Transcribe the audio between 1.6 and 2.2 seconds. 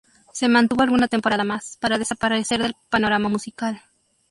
para